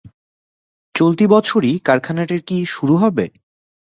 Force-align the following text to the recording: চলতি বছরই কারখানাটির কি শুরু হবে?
চলতি 0.95 1.25
বছরই 1.27 1.73
কারখানাটির 1.79 2.41
কি 2.41 2.57
শুরু 2.65 2.95
হবে? 2.97 3.25